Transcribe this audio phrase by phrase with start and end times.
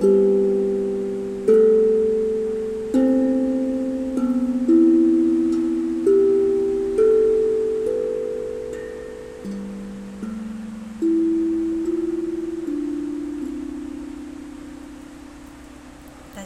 [0.00, 0.06] 大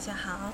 [0.01, 0.51] 家好，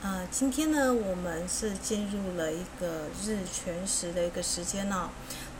[0.00, 5.10] 呃，今天呢，我们是进入了一个日全食的一个时间哦。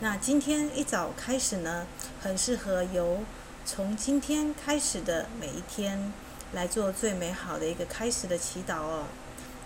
[0.00, 1.86] 那今天一早开始呢，
[2.22, 3.18] 很适合由
[3.66, 6.10] 从今天开始的每一天。
[6.52, 9.04] 来做最美好的一个开始的祈祷哦。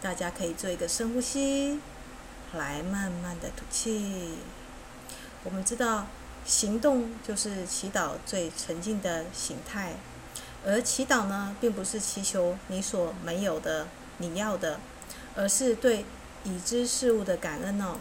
[0.02, 1.80] 大家可以做一个深呼吸，
[2.52, 4.34] 来慢慢的吐气。
[5.44, 6.06] 我们知道，
[6.44, 9.94] 行动就是祈祷最纯净的形态。
[10.66, 13.86] 而祈祷呢，并不是祈求你所没有的、
[14.18, 14.78] 你要的，
[15.34, 16.04] 而是对
[16.44, 17.96] 已知事物的感恩哦。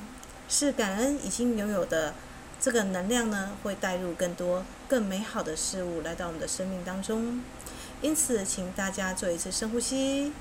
[0.49, 2.13] 是感恩已经拥有的
[2.59, 7.41] 这个能量呢，会带入更多、更美好的事物来到我们的生命当中。
[8.03, 10.33] 因此，请大家做一次深呼吸，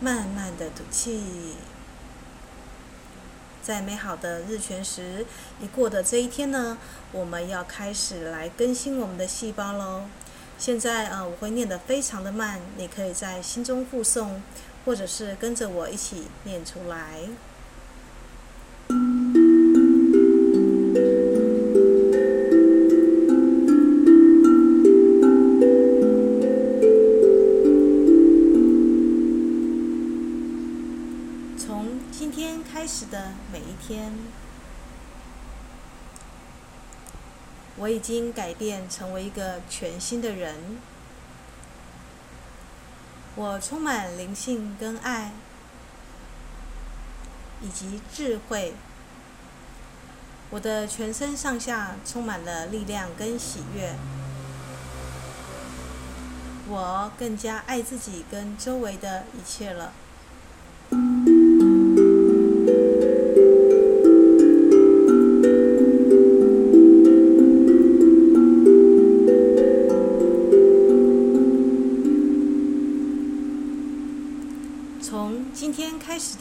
[0.00, 1.54] 慢慢的吐气。
[3.62, 5.26] 在美好的日全食
[5.60, 6.78] 一过的这一天呢，
[7.12, 10.04] 我们要开始来更新我们的细胞喽。
[10.58, 14.40] 现在呃，我会念得非常的慢，你可以在心中附诵，
[14.86, 17.20] 或者是跟着我一起念出来。
[37.76, 40.78] 我已经改变，成为一个全新的人。
[43.34, 45.32] 我充满灵性跟爱，
[47.62, 48.74] 以及智慧。
[50.50, 53.94] 我的全身上下充满了力量跟喜悦。
[56.68, 59.92] 我更加爱自己跟周围的一切了。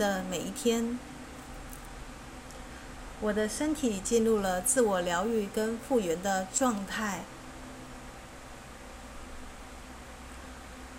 [0.01, 0.97] 的每一天，
[3.19, 7.22] 我的身体进入了自我疗愈跟复原的状态。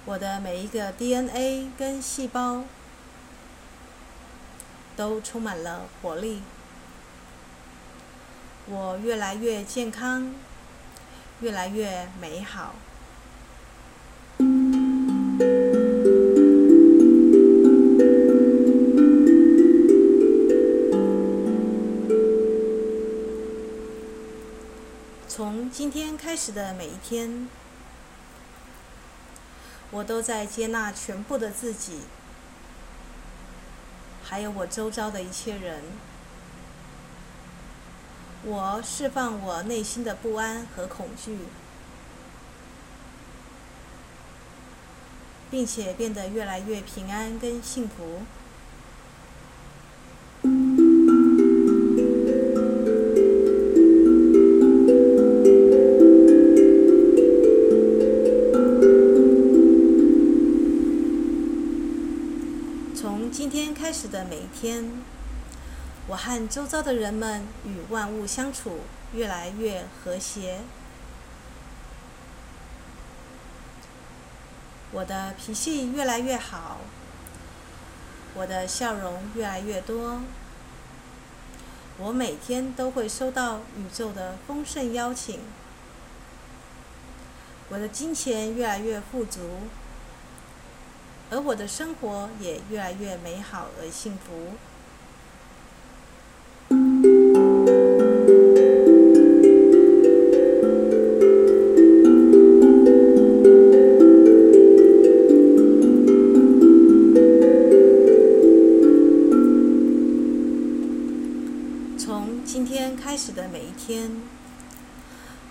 [0.05, 2.63] 我的每一个 DNA 跟细胞
[4.95, 6.43] 都充满了活力。
[8.67, 10.33] 我越来越健康，
[11.41, 12.77] 越来越美好。
[25.55, 27.47] 从今天开始的每一天，
[29.91, 32.01] 我都在接纳全部的自己，
[34.25, 35.83] 还有我周遭的一切人。
[38.45, 41.41] 我释放我内心的不安和恐惧，
[45.51, 48.23] 并且变得越来越平安跟幸福。
[63.33, 64.93] 今天开始的每一天，
[66.07, 68.81] 我和周遭的人们与万物相处
[69.15, 70.61] 越来越和谐。
[74.91, 76.81] 我的脾气越来越好，
[78.35, 80.21] 我的笑容越来越多。
[81.97, 85.41] 我每天都会收到宇宙的丰盛邀请。
[87.71, 89.41] 我的金钱越来越富足。
[91.33, 94.51] 而我的生活也越来越美好而幸福。
[111.97, 114.21] 从今天开始的每一天，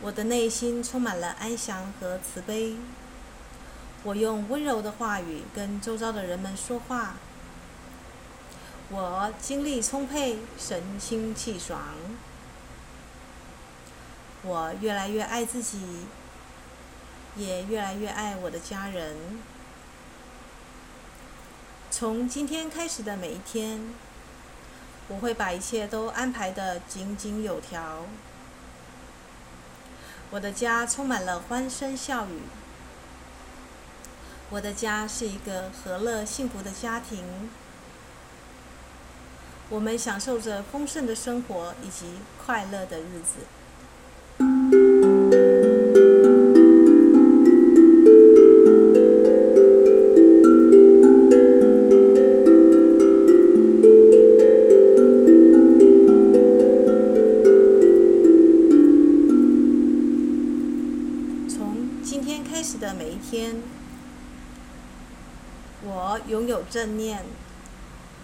[0.03, 2.75] 我的内心充满了安详和慈悲。
[4.03, 7.15] 我用温柔的话语跟周遭的人们说话。
[8.89, 11.79] 我精力充沛，神清气爽。
[14.41, 16.07] 我越来越爱自己，
[17.35, 19.15] 也越来越爱我的家人。
[21.91, 23.93] 从今天开始的每一天，
[25.09, 28.05] 我会把一切都安排得井井有条。
[30.31, 32.41] 我的家充满了欢声笑语。
[34.51, 37.23] 我的家是一个和乐幸福的家庭，
[39.69, 43.45] 我们享受着丰盛的生活以及快乐的日子。
[66.81, 67.23] 正念，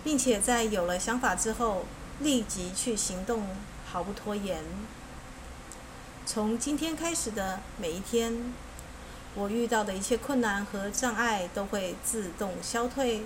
[0.03, 1.85] 并且在有了想法之后，
[2.21, 3.45] 立即去行动，
[3.85, 4.63] 毫不拖延。
[6.25, 8.51] 从今天开始的每一天，
[9.35, 13.25] 我遇到的一切困难和障碍都会自动消退。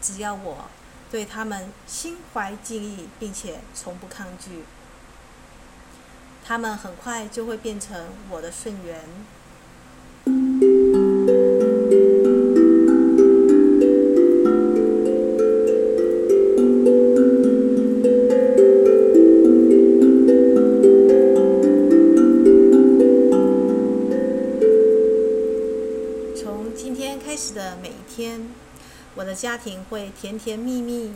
[0.00, 0.64] 只要我
[1.10, 4.64] 对他们心怀敬意，并且从不抗拒，
[6.42, 9.02] 他们很快就会变成我的顺缘。
[29.18, 31.12] 我的家庭会甜甜蜜蜜。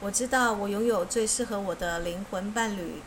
[0.00, 3.00] 我知道我拥有最适合我的灵魂伴侣，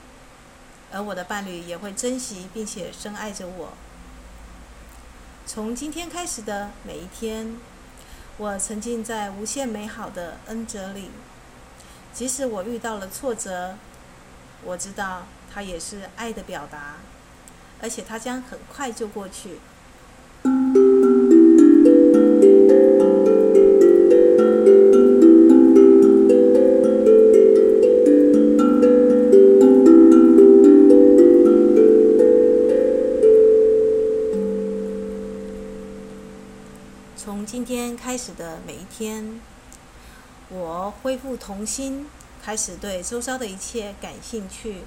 [0.92, 3.74] 而我的伴侣也会珍惜并且深爱着我。
[5.45, 7.56] 从今天开始的每一天，
[8.38, 11.12] 我沉浸在无限美好的恩泽里。
[12.12, 13.75] 即使我遇到了挫折，
[14.63, 16.95] 我知道它也是爱的表达，
[17.80, 19.59] 而且它将很快就过去。
[38.12, 39.40] 开始的每一天，
[40.50, 42.08] 我恢复童心，
[42.44, 44.81] 开始对周遭的一切感兴趣。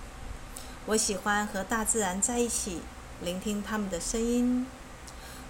[0.85, 2.83] 我喜欢和大自然在一起，
[3.23, 4.67] 聆听他们的声音。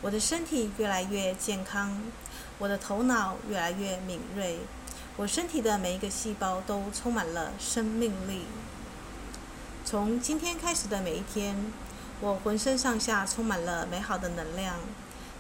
[0.03, 2.01] 我的身体越来越健康，
[2.61, 4.61] 我的头脑越来越敏锐。
[5.17, 8.45] 我身体的每一个细胞都充满了生命力。
[9.85, 11.73] 从今天开始的每一天，
[12.21, 14.77] 我浑身上下充满了美好的能量。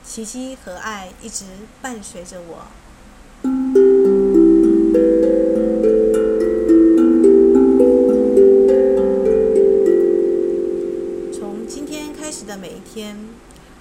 [0.06, 1.46] 奇迹和爱一直
[1.80, 2.66] 伴随着我。
[11.32, 13.28] 从今天开始的每一天，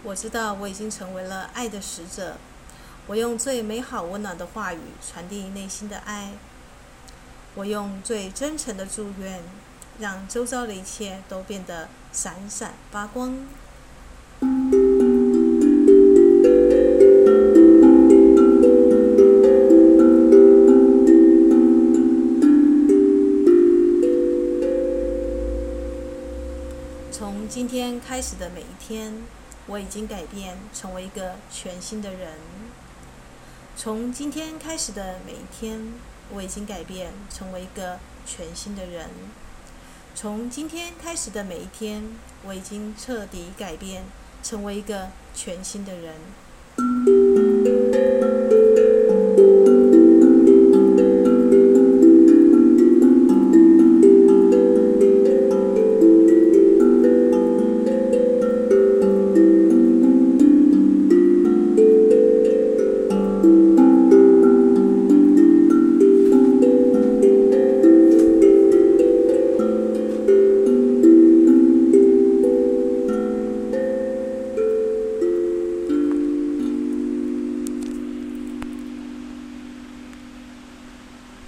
[0.04, 2.38] 我知道我已经成为了爱的使者。
[3.06, 6.32] 我用最美好温暖的话语传递内心的爱。
[7.54, 9.44] 我用最真诚的祝愿，
[10.00, 13.46] 让周遭的一切都变得闪闪发光。
[28.24, 29.22] 始的每一天，
[29.68, 32.38] 我已经改变，成为一个全新的人。
[33.76, 35.94] 从今天开始的每一天，
[36.32, 39.10] 我已经改变，成为一个全新的人。
[40.16, 44.06] 从今天开始的每一天，我已经彻底改变，
[44.42, 46.16] 成为一个全新的人。